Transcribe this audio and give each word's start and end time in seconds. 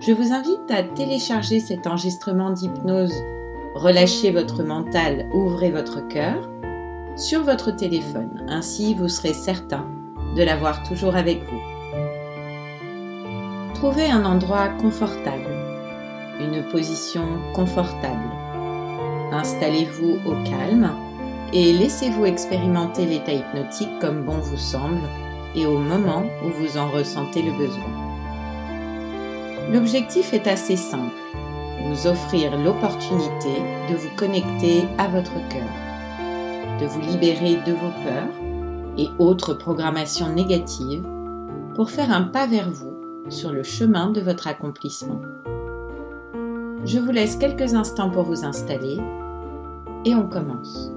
Je 0.00 0.12
vous 0.12 0.32
invite 0.32 0.70
à 0.70 0.82
télécharger 0.82 1.60
cet 1.60 1.86
enregistrement 1.86 2.50
d'hypnose 2.50 3.22
Relâchez 3.74 4.30
votre 4.30 4.62
mental, 4.62 5.28
ouvrez 5.30 5.70
votre 5.70 6.00
cœur 6.08 6.48
sur 7.16 7.42
votre 7.44 7.70
téléphone. 7.70 8.46
Ainsi, 8.48 8.94
vous 8.94 9.08
serez 9.08 9.34
certain 9.34 9.86
de 10.34 10.42
l'avoir 10.42 10.82
toujours 10.88 11.16
avec 11.16 11.42
vous. 11.44 11.60
Trouvez 13.74 14.10
un 14.10 14.24
endroit 14.24 14.68
confortable, 14.68 15.50
une 16.40 16.66
position 16.70 17.24
confortable. 17.54 18.30
Installez-vous 19.32 20.18
au 20.24 20.34
calme 20.44 20.92
et 21.52 21.74
laissez-vous 21.74 22.24
expérimenter 22.24 23.04
l'état 23.04 23.34
hypnotique 23.34 23.98
comme 24.00 24.24
bon 24.24 24.38
vous 24.38 24.56
semble 24.56 25.06
et 25.54 25.66
au 25.66 25.76
moment 25.76 26.24
où 26.42 26.48
vous 26.48 26.78
en 26.78 26.88
ressentez 26.88 27.42
le 27.42 27.52
besoin. 27.52 28.09
L'objectif 29.72 30.32
est 30.32 30.48
assez 30.48 30.76
simple, 30.76 31.14
vous 31.84 32.08
offrir 32.08 32.58
l'opportunité 32.58 33.62
de 33.88 33.94
vous 33.94 34.08
connecter 34.16 34.82
à 34.98 35.06
votre 35.06 35.34
cœur, 35.48 35.68
de 36.80 36.86
vous 36.86 37.00
libérer 37.00 37.54
de 37.64 37.72
vos 37.72 37.92
peurs 38.02 38.34
et 38.98 39.08
autres 39.20 39.54
programmations 39.54 40.28
négatives 40.28 41.06
pour 41.76 41.90
faire 41.90 42.10
un 42.10 42.22
pas 42.22 42.48
vers 42.48 42.68
vous 42.68 42.96
sur 43.28 43.52
le 43.52 43.62
chemin 43.62 44.10
de 44.10 44.20
votre 44.20 44.48
accomplissement. 44.48 45.20
Je 46.84 46.98
vous 46.98 47.12
laisse 47.12 47.36
quelques 47.36 47.74
instants 47.74 48.10
pour 48.10 48.24
vous 48.24 48.44
installer 48.44 48.98
et 50.04 50.16
on 50.16 50.26
commence. 50.26 50.90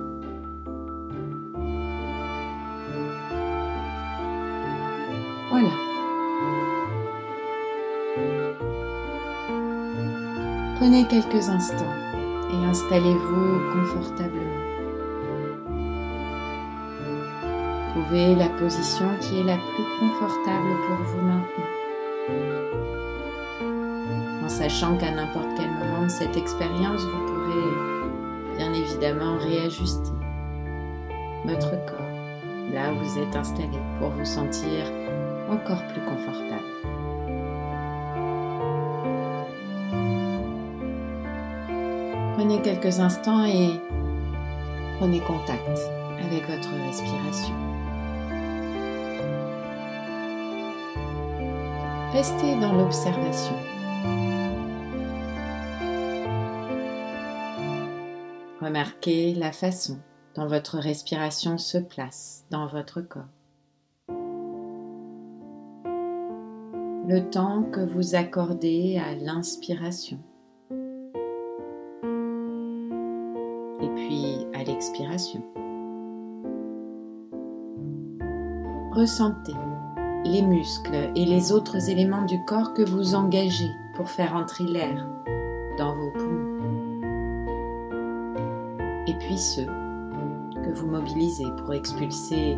Voilà. 5.52 5.92
Prenez 10.84 11.08
quelques 11.08 11.48
instants 11.48 11.95
et 12.52 12.66
installez-vous 12.66 13.72
confortablement. 13.72 14.64
Trouvez 17.92 18.36
la 18.36 18.50
position 18.50 19.06
qui 19.22 19.39
est 19.39 19.44
la 19.44 19.56
plus 19.56 19.86
confortable 20.02 20.76
pour 20.86 20.98
vous 21.06 21.22
maintenant. 21.22 21.72
En 24.44 24.50
sachant 24.50 24.98
qu'à 24.98 25.11
n'importe 25.11 25.48
quel 25.56 25.70
moment 25.72 26.04
de 26.04 26.09
cette 26.09 26.36
expérience, 26.36 27.02
vous 27.02 27.26
pourrez 27.28 28.58
bien 28.58 28.73
évidemment 28.73 29.38
réajuster 29.38 30.11
votre 31.45 31.72
corps 31.86 32.73
là 32.73 32.92
où 32.92 32.98
vous 32.98 33.20
êtes 33.20 33.38
installé 33.38 33.80
pour 34.00 34.09
vous 34.09 34.26
sentir 34.26 34.92
encore 35.50 35.81
plus 35.94 36.02
confortable. 36.02 37.03
Prenez 42.45 42.61
quelques 42.61 42.99
instants 42.99 43.45
et 43.45 43.80
prenez 44.98 45.21
contact 45.21 45.80
avec 46.26 46.45
votre 46.45 46.73
respiration. 46.86 47.55
Restez 52.11 52.59
dans 52.59 52.73
l'observation. 52.73 53.55
Remarquez 58.59 59.36
la 59.36 59.53
façon 59.53 59.99
dont 60.36 60.48
votre 60.48 60.80
respiration 60.80 61.58
se 61.58 61.77
place 61.77 62.43
dans 62.49 62.67
votre 62.67 62.99
corps. 62.99 63.23
Le 67.08 67.21
temps 67.21 67.64
que 67.71 67.80
vous 67.80 68.15
accordez 68.15 68.98
à 68.98 69.15
l'inspiration. 69.15 70.20
Ressentez 78.92 79.56
les 80.26 80.42
muscles 80.42 81.11
et 81.16 81.26
les 81.26 81.52
autres 81.52 81.89
éléments 81.89 82.26
du 82.26 82.44
corps 82.45 82.73
que 82.73 82.84
vous 82.84 83.16
engagez 83.16 83.72
pour 83.95 84.10
faire 84.10 84.36
entrer 84.36 84.66
l'air 84.66 85.08
dans 85.78 85.95
vos 85.95 86.12
poumons. 86.12 86.54
Et 89.08 89.14
puis 89.16 89.38
ceux 89.38 89.66
que 89.66 90.72
vous 90.73 90.88
mobilisez 90.88 91.45
pour 91.58 91.73
expulser 91.73 92.58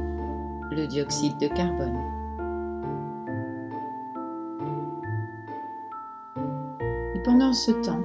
le 0.72 0.88
dioxyde 0.88 1.38
de 1.40 1.48
carbone. 1.48 1.98
Et 7.16 7.20
pendant 7.24 7.54
ce 7.54 7.72
temps, 7.72 8.02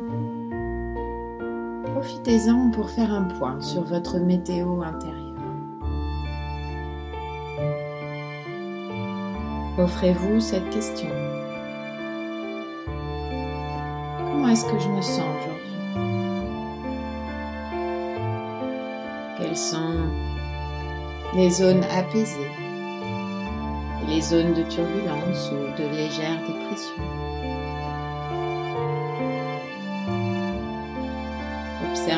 profitez-en 2.01 2.71
pour 2.71 2.89
faire 2.89 3.13
un 3.13 3.25
point 3.25 3.61
sur 3.61 3.85
votre 3.85 4.19
météo 4.19 4.81
intérieure. 4.81 5.35
Offrez-vous 9.77 10.41
cette 10.41 10.71
question. 10.71 11.11
Comment 14.19 14.49
est-ce 14.49 14.65
que 14.65 14.79
je 14.79 14.89
me 14.89 15.03
sens 15.03 15.27
aujourd'hui? 15.41 15.77
Quelles 19.37 19.57
sont 19.59 20.09
les 21.35 21.51
zones 21.51 21.85
apaisées? 21.85 22.51
Les 24.09 24.23
zones 24.23 24.55
de 24.55 24.63
turbulence 24.63 25.53
ou 25.53 25.79
de 25.79 25.87
légère 25.87 26.41
dépression? 26.49 27.30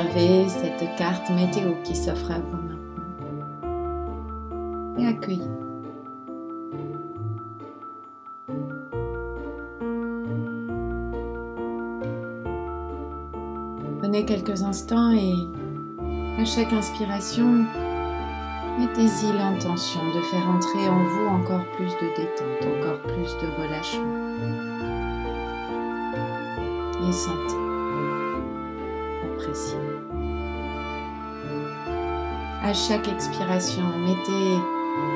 Observez 0.03 0.49
cette 0.49 0.97
carte 0.97 1.31
météo 1.31 1.75
qui 1.85 1.95
s'offre 1.95 2.33
à 2.33 2.39
vous 2.39 2.57
maintenant 2.57 2.79
et 4.99 5.07
accueillez. 5.07 5.43
Prenez 14.01 14.25
quelques 14.25 14.63
instants 14.63 15.13
et 15.13 15.35
à 16.39 16.45
chaque 16.45 16.73
inspiration, 16.73 17.65
mettez-y 18.79 19.33
l'intention 19.33 20.01
de 20.15 20.21
faire 20.23 20.49
entrer 20.49 20.89
en 20.89 21.05
vous 21.05 21.27
encore 21.29 21.65
plus 21.77 21.93
de 22.01 22.09
détente, 22.17 22.67
encore 22.77 23.03
plus 23.03 23.37
de 23.41 23.47
relâchement. 23.63 24.19
Et 27.09 27.13
sentez, 27.13 27.57
appréciez. 29.33 29.92
À 32.65 32.73
chaque 32.73 33.09
expiration, 33.09 33.83
mettez 34.07 34.57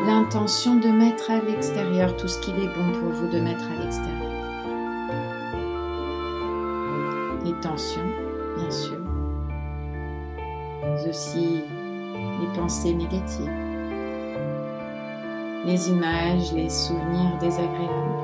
l'intention 0.05 0.75
de 0.75 0.89
mettre 0.89 1.31
à 1.31 1.39
l'extérieur 1.39 2.17
tout 2.17 2.27
ce 2.27 2.41
qu'il 2.41 2.57
est 2.57 2.67
bon 2.67 2.91
pour 2.99 3.11
vous 3.11 3.29
de 3.29 3.39
mettre 3.39 3.65
à 3.71 3.85
l'extérieur. 3.85 4.33
Les 7.45 7.53
tensions, 7.61 8.11
bien 8.57 8.71
sûr, 8.71 8.99
mais 10.83 11.09
aussi 11.09 11.63
les 12.41 12.61
pensées 12.61 12.95
négatives, 12.95 13.49
les 15.65 15.89
images, 15.89 16.53
les 16.53 16.69
souvenirs 16.69 17.39
désagréables, 17.41 18.17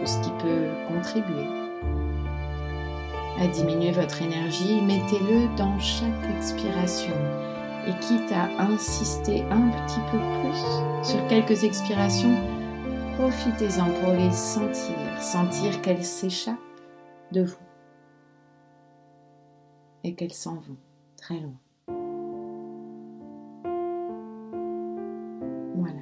tout 0.00 0.06
ce 0.06 0.20
qui 0.22 0.30
peut 0.42 0.66
contribuer 0.88 1.59
à 3.40 3.46
diminuer 3.48 3.90
votre 3.90 4.20
énergie, 4.20 4.82
mettez-le 4.82 5.56
dans 5.56 5.78
chaque 5.78 6.36
expiration. 6.36 7.14
Et 7.86 7.92
quitte 8.00 8.30
à 8.30 8.62
insister 8.62 9.42
un 9.50 9.70
petit 9.70 10.00
peu 10.12 10.18
plus 10.18 11.08
sur 11.08 11.26
quelques 11.28 11.64
expirations, 11.64 12.36
profitez-en 13.16 13.86
pour 13.86 14.12
les 14.12 14.30
sentir, 14.32 14.94
sentir 15.18 15.80
qu'elles 15.80 16.04
s'échappent 16.04 16.58
de 17.32 17.44
vous 17.44 17.56
et 20.04 20.14
qu'elles 20.14 20.34
s'en 20.34 20.56
vont 20.56 20.76
très 21.16 21.40
loin. 21.40 21.56
Voilà. 25.74 26.00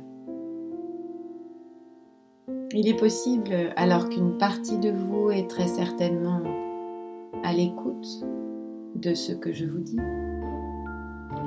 Il 2.72 2.88
est 2.88 2.98
possible, 2.98 3.72
alors 3.76 4.08
qu'une 4.08 4.36
partie 4.36 4.78
de 4.78 4.90
vous 4.90 5.30
est 5.30 5.48
très 5.48 5.68
certainement 5.68 6.42
à 7.44 7.52
l'écoute 7.52 8.24
de 8.96 9.14
ce 9.14 9.32
que 9.32 9.52
je 9.52 9.66
vous 9.66 9.80
dis, 9.80 9.98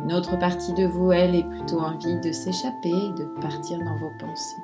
une 0.04 0.14
autre 0.14 0.38
partie 0.38 0.74
de 0.74 0.86
vous, 0.86 1.12
elle, 1.12 1.36
est 1.36 1.48
plutôt 1.48 1.80
envie 1.80 2.20
de 2.20 2.32
s'échapper, 2.32 2.92
de 2.92 3.26
partir 3.40 3.80
dans 3.80 3.98
vos 3.98 4.12
pensées. 4.20 4.62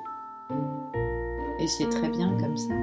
Et 1.58 1.66
c'est 1.66 1.88
très 1.88 2.08
bien 2.08 2.36
comme 2.38 2.56
ça. 2.56 2.74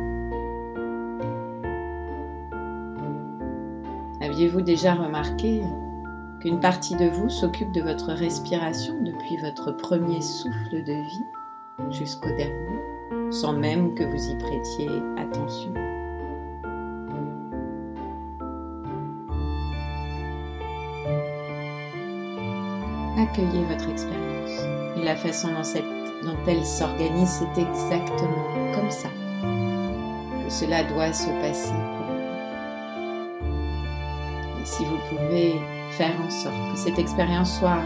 Aviez-vous 4.21 4.61
déjà 4.61 4.95
remarqué 4.95 5.61
qu'une 6.39 6.59
partie 6.59 6.95
de 6.95 7.09
vous 7.09 7.29
s'occupe 7.29 7.71
de 7.71 7.81
votre 7.81 8.11
respiration 8.11 8.95
depuis 9.01 9.37
votre 9.37 9.71
premier 9.71 10.21
souffle 10.21 10.83
de 10.83 10.93
vie 10.93 11.91
jusqu'au 11.91 12.29
dernier, 12.35 12.79
sans 13.31 13.53
même 13.53 13.93
que 13.95 14.03
vous 14.03 14.31
y 14.31 14.37
prêtiez 14.37 14.89
attention? 15.17 15.84
Accueillez 23.35 23.65
votre 23.65 23.89
expérience 23.89 24.61
et 24.95 25.03
la 25.03 25.17
façon 25.17 25.49
dont, 25.49 26.37
elle 26.47 26.65
s'organise, 26.65 27.27
c'est 27.27 27.61
exactement 27.61 28.45
comme 28.73 28.89
ça 28.89 29.09
que 29.09 30.49
cela 30.49 30.85
doit 30.85 31.11
se 31.11 31.27
passer. 31.41 31.73
Et 34.61 34.65
si 34.65 34.85
vous 34.85 34.97
pouvez 35.09 35.55
faire 35.97 36.13
en 36.25 36.29
sorte 36.29 36.55
que 36.71 36.77
cette 36.77 36.97
expérience 36.97 37.59
soit 37.59 37.81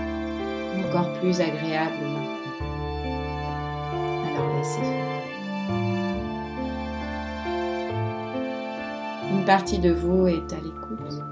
encore 0.85 1.11
plus 1.13 1.41
agréable 1.41 1.95
maintenant, 1.99 2.37
alors 4.27 4.55
laissez 4.55 4.81
faire. 4.81 5.09
Une 9.31 9.45
partie 9.45 9.79
de 9.79 9.93
vous 9.93 10.27
est 10.27 10.53
à 10.53 10.57
l'écoute. 10.57 11.23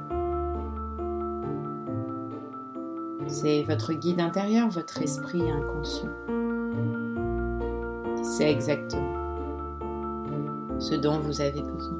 Votre 3.47 3.93
guide 3.93 4.19
intérieur, 4.19 4.67
votre 4.67 5.01
esprit 5.01 5.41
inconscient. 5.49 6.09
C'est 8.21 8.51
exactement 8.51 9.15
ce 10.79 10.95
dont 10.95 11.19
vous 11.19 11.39
avez 11.39 11.61
besoin. 11.61 11.97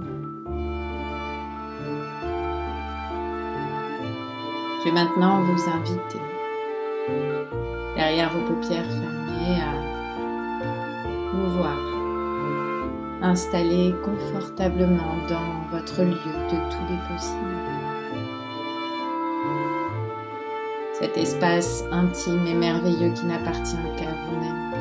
Je 4.80 4.84
vais 4.84 4.92
maintenant 4.92 5.42
vous 5.42 5.70
inviter, 5.70 6.20
derrière 7.96 8.30
vos 8.34 8.54
paupières 8.54 8.86
fermées, 8.86 9.62
à 9.62 9.74
vous 11.34 11.50
voir 11.58 11.78
installé 13.22 13.96
confortablement 14.04 15.16
dans 15.30 15.70
votre 15.72 16.02
lieu 16.02 16.12
de 16.12 16.58
tous 16.70 16.86
les 16.90 17.16
possibles. 17.16 17.76
Cet 21.00 21.16
espace 21.16 21.84
intime 21.92 22.48
et 22.48 22.56
merveilleux 22.56 23.14
qui 23.14 23.26
n'appartient 23.26 23.78
qu'à 23.98 24.06
vous-même. 24.26 24.74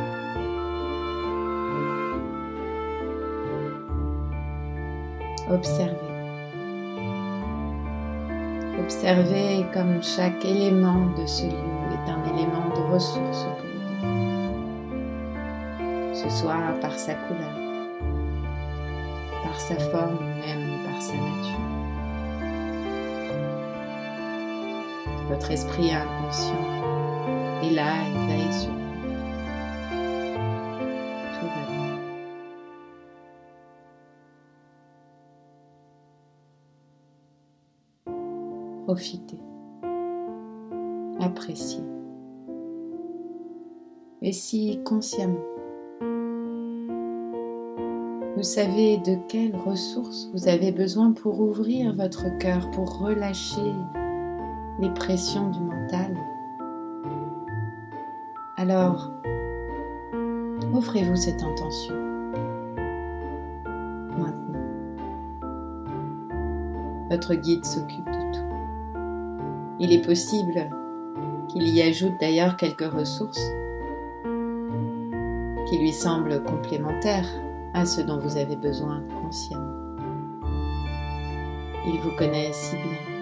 Observez. 5.50 5.96
Observez 8.80 9.66
comme 9.74 10.02
chaque 10.02 10.44
élément 10.44 11.06
de 11.18 11.26
ce 11.26 11.44
lieu 11.44 11.52
est 11.52 12.10
un 12.10 12.24
élément 12.34 12.68
de 12.74 12.80
ressource 12.92 13.44
pour 13.44 13.66
vous. 14.00 14.16
Ce 16.14 16.30
soit 16.30 16.72
par 16.80 16.98
sa 16.98 17.14
couleur, 17.14 17.54
par 19.44 19.60
sa 19.60 19.76
forme 19.90 20.16
ou 20.16 20.46
même 20.46 20.78
par 20.84 21.02
sa 21.02 21.14
nature. 21.14 21.75
Votre 25.28 25.50
esprit 25.50 25.90
inconscient 25.92 26.54
est 27.60 27.70
là 27.74 27.94
et 28.06 28.12
veille 28.28 28.52
sur. 28.52 28.70
Tout 31.32 31.46
va 31.46 31.64
bien. 31.66 31.98
Profitez. 38.84 39.40
Appréciez. 41.18 41.82
Et 44.22 44.32
si 44.32 44.80
consciemment, 44.84 45.42
vous 48.36 48.44
savez 48.44 48.98
de 48.98 49.16
quelles 49.28 49.56
ressources 49.56 50.30
vous 50.32 50.46
avez 50.46 50.70
besoin 50.70 51.10
pour 51.10 51.40
ouvrir 51.40 51.94
votre 51.96 52.38
cœur, 52.38 52.70
pour 52.70 53.00
relâcher 53.00 53.72
les 54.78 54.90
pressions 54.90 55.48
du 55.50 55.60
mental. 55.60 56.14
Alors, 58.56 59.10
offrez-vous 60.74 61.16
cette 61.16 61.42
intention. 61.42 61.94
Maintenant, 64.18 64.60
votre 67.10 67.34
guide 67.34 67.64
s'occupe 67.64 68.06
de 68.06 68.32
tout. 68.32 68.96
Il 69.78 69.92
est 69.92 70.04
possible 70.04 70.68
qu'il 71.48 71.68
y 71.68 71.82
ajoute 71.82 72.14
d'ailleurs 72.20 72.56
quelques 72.56 72.90
ressources 72.90 73.50
qui 75.68 75.78
lui 75.78 75.92
semblent 75.92 76.42
complémentaires 76.44 77.28
à 77.74 77.84
ce 77.84 78.00
dont 78.00 78.18
vous 78.18 78.36
avez 78.36 78.56
besoin 78.56 79.02
consciemment. 79.22 79.74
Il 81.86 82.00
vous 82.00 82.16
connaît 82.16 82.52
si 82.52 82.76
bien 82.76 83.15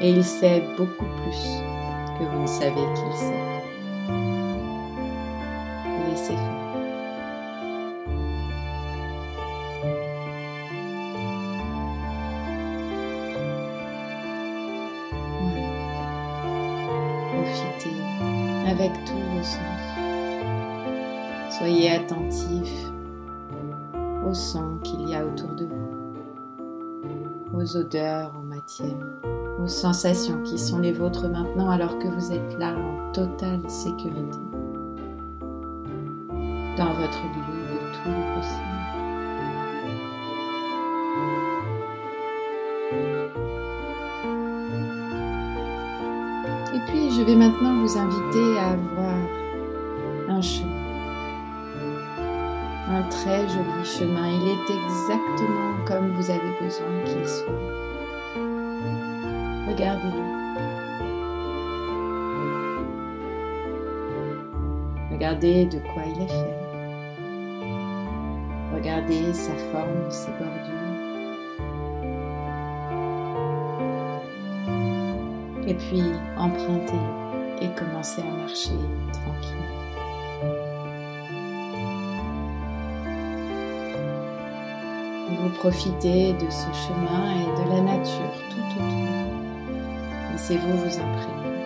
et 0.00 0.10
il 0.10 0.24
sait 0.24 0.62
beaucoup 0.76 1.06
plus 1.22 1.62
que 2.18 2.24
vous 2.24 2.42
ne 2.42 2.46
savez 2.46 2.74
qu'il 2.74 3.12
sait. 3.16 3.34
Laissez 6.08 6.34
faire. 6.34 6.58
Profitez 17.32 18.00
avec 18.68 18.92
tous 19.04 19.22
vos 19.34 19.42
sens. 19.42 19.80
Soyez 21.58 21.90
attentif 21.90 22.72
aux 24.24 24.34
sons 24.34 24.78
qu'il 24.84 25.08
y 25.08 25.14
a 25.14 25.24
autour 25.24 25.50
de 25.56 25.64
vous, 25.64 27.58
aux 27.58 27.76
odeurs 27.76 28.32
en 28.36 28.42
matière 28.42 28.94
aux 29.62 29.66
sensations 29.66 30.42
qui 30.42 30.58
sont 30.58 30.78
les 30.78 30.92
vôtres 30.92 31.28
maintenant 31.28 31.70
alors 31.70 31.98
que 31.98 32.08
vous 32.08 32.32
êtes 32.32 32.58
là 32.58 32.74
en 32.76 33.12
totale 33.12 33.60
sécurité 33.68 34.38
dans 36.76 36.92
votre 36.94 37.22
lieu 37.34 37.58
de 37.72 37.78
tout 37.92 38.08
le 38.08 38.34
possible. 38.36 38.78
Et 46.74 46.80
puis 46.86 47.10
je 47.10 47.22
vais 47.22 47.34
maintenant 47.34 47.80
vous 47.80 47.98
inviter 47.98 48.58
à 48.60 48.76
voir 48.94 49.18
un 50.28 50.40
chemin. 50.40 50.68
Un 52.90 53.02
très 53.10 53.48
joli 53.48 53.84
chemin. 53.84 54.28
Il 54.28 54.48
est 54.48 54.70
exactement 54.70 55.84
comme 55.86 56.12
vous 56.12 56.30
avez 56.30 56.52
besoin 56.60 56.86
qu'il 57.04 57.26
soit. 57.26 57.87
Regardez-le. 59.78 60.24
Regardez 65.12 65.66
de 65.66 65.78
quoi 65.78 66.02
il 66.04 66.22
est 66.22 66.26
fait. 66.26 66.58
Regardez 68.74 69.32
sa 69.32 69.54
forme, 69.70 70.10
ses 70.10 70.32
bordures. 70.32 70.74
Et 75.68 75.74
puis 75.74 76.02
empruntez-le 76.36 77.64
et 77.64 77.70
commencez 77.76 78.22
à 78.22 78.36
marcher 78.36 78.80
tranquillement. 79.12 79.78
Vous 85.40 85.50
profitez 85.50 86.32
de 86.32 86.50
ce 86.50 86.66
chemin 86.72 87.30
et 87.36 87.62
de 87.62 87.68
la 87.70 87.80
nature 87.80 88.34
tout 88.50 88.80
autour. 88.80 89.27
Laissez-vous 90.38 90.76
vous 90.76 91.00
imprégner 91.00 91.58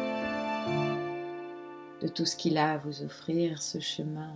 de 2.01 2.09
tout 2.09 2.25
ce 2.25 2.37
qu'il 2.37 2.57
a 2.57 2.73
à 2.73 2.79
vous 2.79 3.03
offrir, 3.03 3.61
ce 3.61 3.79
chemin 3.81 4.33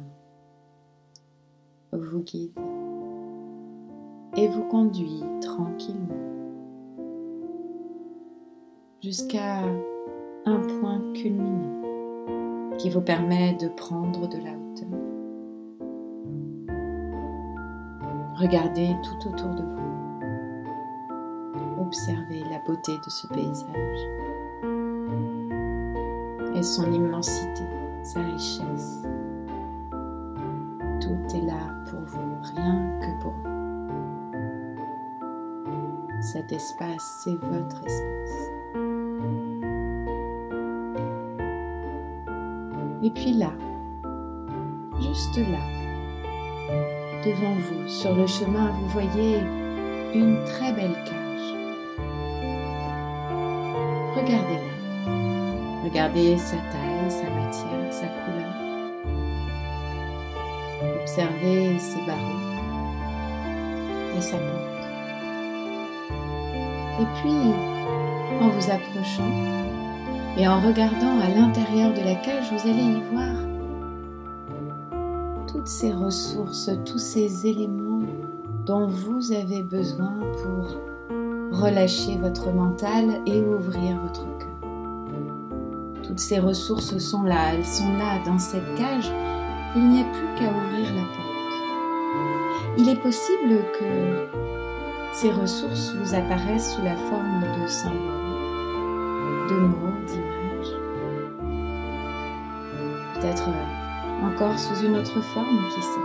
vous 1.91 2.21
guide 2.21 2.53
et 4.37 4.47
vous 4.49 4.65
conduit 4.65 5.23
tranquillement 5.41 6.21
jusqu'à 9.03 9.63
un 10.45 10.61
point 10.81 11.01
culminant 11.15 12.77
qui 12.77 12.91
vous 12.91 13.01
permet 13.01 13.55
de 13.55 13.69
prendre 13.69 14.29
de 14.29 14.37
la 14.37 14.53
hauteur. 14.53 14.89
Regardez 18.39 18.95
tout 19.03 19.31
autour 19.31 19.55
de 19.55 19.63
vous. 19.63 19.77
Observez 21.81 22.41
la 22.51 22.59
beauté 22.67 22.93
de 22.93 23.11
ce 23.11 23.27
paysage 23.29 24.26
et 26.57 26.63
son 26.63 26.91
immensité, 26.91 27.65
sa 28.03 28.21
richesse. 28.21 29.03
Tout 31.01 31.37
est 31.37 31.45
là 31.45 31.71
pour 31.91 32.01
vous, 32.01 32.37
rien 32.55 32.99
que 33.01 33.23
pour 33.23 33.33
vous. 33.33 33.57
Cet 36.23 36.51
espace, 36.51 37.21
c'est 37.23 37.37
votre 37.37 37.85
espace. 37.85 38.51
Et 43.03 43.11
puis 43.11 43.35
là, 43.35 43.53
juste 44.99 45.37
là, 45.37 45.61
devant 47.23 47.55
vous, 47.55 47.87
sur 47.87 48.17
le 48.17 48.27
chemin, 48.27 48.71
vous 48.71 48.89
voyez 48.89 49.41
une 50.15 50.43
très 50.47 50.73
belle 50.73 50.97
cage. 51.05 51.55
Regardez-la. 54.17 54.76
Regardez 55.87 56.37
sa 56.37 56.57
taille, 56.57 57.09
sa 57.09 57.31
matière, 57.31 57.93
sa 57.93 58.07
couleur. 58.09 58.53
Observez 61.01 61.79
ses 61.79 62.05
barreaux 62.05 62.43
et 64.17 64.21
sa 64.21 64.37
porte. 64.37 64.77
Et 67.01 67.07
puis, 67.15 67.53
en 68.41 68.49
vous 68.49 68.69
approchant 68.69 69.31
et 70.37 70.49
en 70.49 70.61
regardant 70.61 71.21
à 71.21 71.29
l'intérieur 71.29 71.95
de 71.95 72.01
la 72.01 72.17
cage, 72.17 72.53
vous 72.53 72.69
allez 72.69 72.83
y 72.83 73.03
voir 73.13 73.37
toutes 75.47 75.69
ces 75.69 75.93
ressources, 75.93 76.69
tous 76.85 76.99
ces 76.99 77.47
éléments 77.47 78.03
dont 78.65 78.89
vous 78.89 79.31
avez 79.31 79.63
besoin 79.63 80.19
pour 80.43 81.61
relâcher 81.61 82.17
votre 82.17 82.51
mental 82.51 83.21
et 83.25 83.41
ouvrir 83.41 84.01
votre 84.03 84.25
cœur. 84.39 84.56
Ces 86.17 86.39
ressources 86.39 86.97
sont 86.97 87.25
là, 87.25 87.53
elles 87.53 87.67
sont 87.67 87.93
là 87.99 88.19
dans 88.25 88.39
cette 88.39 88.75
cage. 88.75 89.13
Il 89.77 89.87
n'y 89.91 90.01
a 90.01 90.05
plus 90.05 90.35
qu'à 90.39 90.51
ouvrir 90.51 90.95
la 90.95 91.03
porte. 91.03 91.27
Il 92.79 92.89
est 92.89 93.03
possible 93.03 93.63
que 93.79 94.27
ces 95.13 95.31
ressources 95.31 95.95
vous 95.95 96.15
apparaissent 96.15 96.75
sous 96.75 96.83
la 96.83 96.97
forme 96.97 97.43
de 97.61 97.67
symboles, 97.69 99.47
de 99.51 99.55
mots, 99.57 100.07
d'images. 100.07 100.75
Peut-être 103.15 103.49
encore 104.25 104.59
sous 104.59 104.87
une 104.87 104.97
autre 104.97 105.21
forme, 105.21 105.69
qui 105.75 105.83
sait. 105.83 106.01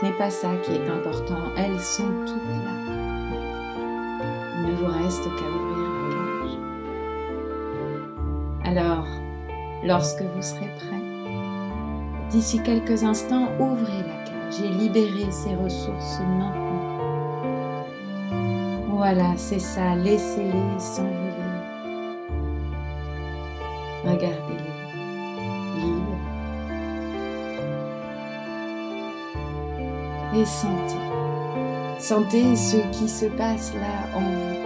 Ce 0.00 0.04
n'est 0.04 0.18
pas 0.18 0.30
ça 0.30 0.48
qui 0.64 0.72
est 0.72 0.88
important, 0.88 1.38
elles 1.56 1.80
sont 1.80 2.10
toutes 2.26 2.36
là. 2.36 2.72
Il 4.58 4.66
ne 4.66 4.74
vous 4.74 4.86
reste 4.86 5.22
qu'à 5.22 5.48
ouvrir. 5.48 5.81
Alors, 8.74 9.06
lorsque 9.84 10.22
vous 10.22 10.40
serez 10.40 10.70
prêt, 10.78 11.02
d'ici 12.30 12.58
quelques 12.62 13.04
instants, 13.04 13.48
ouvrez 13.60 13.98
la 13.98 14.24
cage 14.24 14.62
et 14.64 14.68
libérez 14.70 15.30
ces 15.30 15.54
ressources 15.56 16.20
maintenant. 16.20 17.84
Voilà, 18.88 19.36
c'est 19.36 19.58
ça, 19.58 19.94
laissez-les 19.96 20.78
s'envoler. 20.78 21.10
Regardez-les, 24.04 24.72
libres 25.76 26.16
et 30.34 30.46
sentez. 30.46 31.98
Sentez 31.98 32.56
ce 32.56 32.78
qui 32.90 33.06
se 33.06 33.26
passe 33.26 33.74
là 33.74 34.16
en 34.16 34.20
vous, 34.20 34.64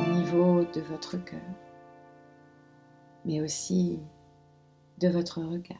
au 0.00 0.14
niveau 0.14 0.64
de 0.72 0.80
votre 0.80 1.16
cœur, 1.24 1.40
mais 3.24 3.40
aussi 3.40 4.00
de 5.00 5.08
votre 5.08 5.40
regard. 5.40 5.78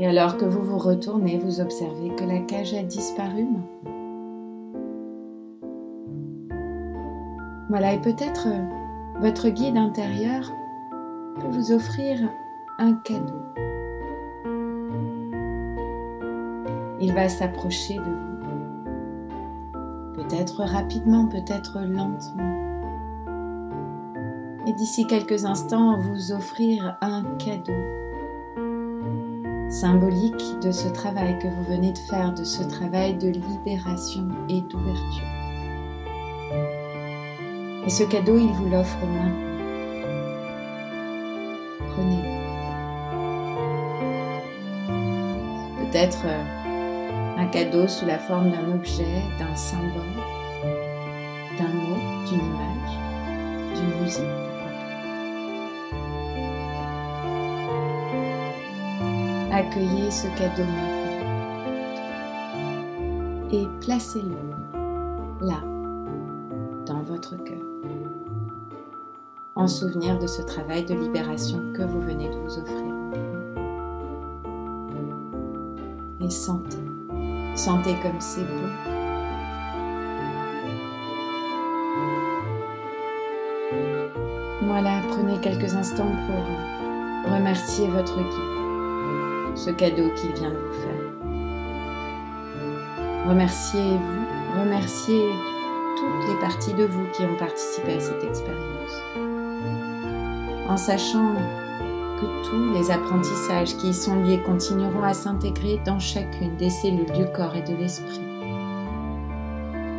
Et 0.00 0.06
alors 0.06 0.36
que 0.36 0.44
vous 0.44 0.62
vous 0.62 0.78
retournez, 0.78 1.38
vous 1.38 1.60
observez 1.60 2.14
que 2.14 2.24
la 2.24 2.38
cage 2.40 2.72
a 2.72 2.84
disparu 2.84 3.44
maintenant. 3.44 3.98
Voilà, 7.68 7.94
et 7.94 8.00
peut-être 8.00 8.48
votre 9.20 9.48
guide 9.48 9.76
intérieur 9.76 10.52
peut 11.40 11.48
vous 11.48 11.72
offrir 11.72 12.16
un 12.78 12.94
cadeau. 12.94 13.42
Il 17.00 17.12
va 17.12 17.28
s'approcher 17.28 17.96
de 17.96 18.02
vous. 18.02 18.27
Peut-être 20.28 20.62
rapidement, 20.64 21.26
peut-être 21.26 21.80
lentement. 21.80 22.58
Et 24.66 24.72
d'ici 24.74 25.06
quelques 25.06 25.46
instants, 25.46 25.96
vous 25.96 26.32
offrir 26.32 26.98
un 27.00 27.22
cadeau 27.38 27.72
symbolique 29.70 30.60
de 30.62 30.70
ce 30.70 30.88
travail 30.88 31.38
que 31.38 31.48
vous 31.48 31.64
venez 31.64 31.92
de 31.92 31.98
faire, 31.98 32.34
de 32.34 32.44
ce 32.44 32.62
travail 32.62 33.16
de 33.16 33.28
libération 33.28 34.28
et 34.50 34.60
d'ouverture. 34.60 35.24
Et 37.86 37.90
ce 37.90 38.04
cadeau, 38.04 38.36
il 38.36 38.52
vous 38.52 38.68
l'offre 38.68 38.98
maintenant. 39.06 39.32
Prenez-le. 41.94 42.38
Peut-être 45.84 46.26
un 47.38 47.46
cadeau 47.46 47.86
sous 47.86 48.04
la 48.04 48.18
forme 48.18 48.50
d'un 48.50 48.74
objet, 48.74 49.22
d'un 49.38 49.54
symbole, 49.54 50.02
d'un 51.56 51.72
mot, 51.72 51.96
d'une 52.26 52.44
image, 52.44 52.98
d'une 53.74 54.02
musique. 54.02 54.24
Accueillez 59.52 60.10
ce 60.10 60.26
cadeau 60.36 60.64
maintenant 60.64 61.08
et 63.50 63.66
placez-le 63.80 65.46
là, 65.46 65.60
dans 66.86 67.02
votre 67.02 67.36
cœur 67.44 67.58
en 69.54 69.66
souvenir 69.66 70.18
de 70.18 70.26
ce 70.26 70.42
travail 70.42 70.84
de 70.84 70.94
libération 70.94 71.72
que 71.72 71.82
vous 71.82 72.00
venez 72.00 72.28
de 72.28 72.36
vous 72.36 72.58
offrir. 72.58 72.94
Et 76.20 76.30
sentez, 76.30 76.87
sentez 77.58 77.94
comme 78.02 78.20
c'est 78.20 78.44
beau. 78.44 78.68
Voilà, 84.62 85.00
prenez 85.08 85.38
quelques 85.40 85.74
instants 85.74 86.12
pour 86.26 87.32
remercier 87.34 87.88
votre 87.88 88.16
guide, 88.16 89.56
ce 89.56 89.70
cadeau 89.70 90.10
qu'il 90.14 90.32
vient 90.34 90.50
de 90.50 90.56
vous 90.56 90.72
faire. 90.82 91.02
Remerciez-vous, 93.28 94.60
remerciez 94.60 95.28
toutes 95.96 96.28
les 96.28 96.40
parties 96.40 96.74
de 96.74 96.84
vous 96.84 97.06
qui 97.12 97.22
ont 97.24 97.36
participé 97.38 97.94
à 97.94 98.00
cette 98.00 98.24
expérience 98.24 98.68
en 100.68 100.76
sachant 100.76 101.34
que 102.20 102.48
tous 102.48 102.72
les 102.74 102.90
apprentissages 102.90 103.76
qui 103.76 103.90
y 103.90 103.94
sont 103.94 104.22
liés 104.22 104.40
continueront 104.44 105.02
à 105.02 105.14
s'intégrer 105.14 105.80
dans 105.84 105.98
chacune 105.98 106.56
des 106.56 106.70
cellules 106.70 107.12
du 107.12 107.26
corps 107.32 107.54
et 107.54 107.62
de 107.62 107.74
l'esprit. 107.76 108.20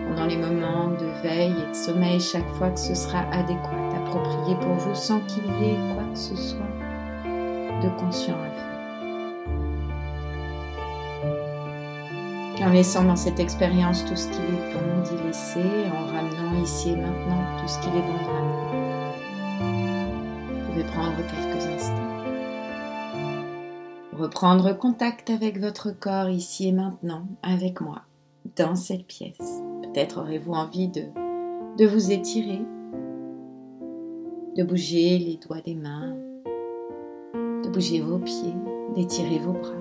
Pendant 0.08 0.26
les 0.26 0.38
moments 0.38 0.90
de 0.90 1.06
veille 1.24 1.54
et 1.54 1.70
de 1.70 1.76
sommeil, 1.76 2.20
chaque 2.20 2.50
fois 2.56 2.70
que 2.70 2.80
ce 2.80 2.96
sera 2.96 3.20
adéquat, 3.32 3.70
approprié 3.96 4.56
pour 4.56 4.74
vous, 4.74 4.96
sans 4.96 5.20
qu'il 5.22 5.46
y 5.46 5.70
ait 5.70 5.78
quoi 5.94 6.04
que 6.12 6.20
ce 6.20 6.36
soit 6.36 6.60
de 7.82 7.90
conscient 8.00 8.36
à 8.36 8.50
faire. 8.50 8.66
En 12.68 12.72
laissant 12.72 13.06
dans 13.06 13.16
cette 13.16 13.40
expérience 13.40 14.04
tout 14.04 14.18
ce 14.18 14.28
qu'il 14.28 14.44
est 14.44 14.74
bon 14.74 15.02
d'y 15.04 15.24
laisser, 15.24 15.64
en 15.96 16.06
ramenant 16.14 16.62
ici 16.62 16.90
et 16.92 16.96
maintenant 16.98 17.42
tout 17.58 17.68
ce 17.68 17.80
qu'il 17.80 17.96
est 17.96 18.02
bon 18.02 18.14
de 18.14 18.28
ramener 18.28 18.60
prendre 20.84 21.18
quelques 21.18 21.66
instants. 21.66 22.09
Reprendre 24.20 24.78
contact 24.78 25.30
avec 25.30 25.62
votre 25.62 25.98
corps 25.98 26.28
ici 26.28 26.68
et 26.68 26.72
maintenant, 26.74 27.26
avec 27.42 27.80
moi, 27.80 28.02
dans 28.58 28.76
cette 28.76 29.08
pièce. 29.08 29.62
Peut-être 29.82 30.20
aurez-vous 30.20 30.52
envie 30.52 30.90
de, 30.90 31.86
vous 31.86 32.12
étirer, 32.12 32.62
de 34.58 34.64
bouger 34.64 35.18
les 35.20 35.38
doigts 35.38 35.62
des 35.62 35.76
mains, 35.76 36.18
de 37.64 37.70
bouger 37.70 38.02
vos 38.02 38.20
pieds, 38.20 38.54
d'étirer 38.94 39.40
vos 39.40 39.54
bras. 39.54 39.72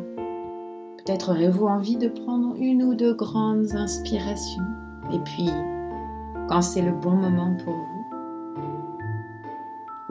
Peut-être 0.98 1.32
aurez-vous 1.32 1.66
envie 1.66 1.96
de 1.96 2.06
prendre 2.06 2.54
une 2.60 2.84
ou 2.84 2.94
deux 2.94 3.14
grandes 3.14 3.74
inspirations. 3.74 4.62
Et 5.12 5.18
puis, 5.18 5.50
quand 6.48 6.62
c'est 6.62 6.82
le 6.82 6.92
bon 6.92 7.16
moment 7.16 7.56
pour 7.64 7.74
vous, 7.74 8.04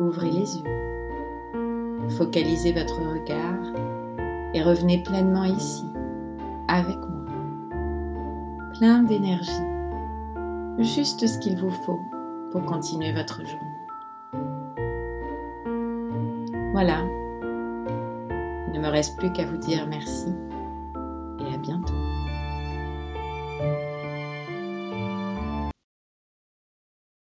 ouvrez 0.04 0.32
les 0.32 0.58
yeux 0.58 2.10
Focalisez 2.10 2.74
votre 2.74 3.00
regard 3.00 3.97
et 4.58 4.64
revenez 4.64 5.04
pleinement 5.04 5.44
ici, 5.44 5.86
avec 6.68 6.98
moi. 6.98 7.26
Plein 8.80 9.04
d'énergie, 9.04 9.52
juste 10.80 11.28
ce 11.28 11.38
qu'il 11.38 11.60
vous 11.60 11.70
faut 11.70 12.00
pour 12.52 12.66
continuer 12.66 13.14
votre 13.14 13.46
journée. 13.46 13.68
Voilà, 16.72 17.04
il 18.68 18.74
ne 18.74 18.80
me 18.80 18.88
reste 18.88 19.16
plus 19.20 19.32
qu'à 19.32 19.46
vous 19.46 19.58
dire 19.58 19.86
merci. 19.88 20.34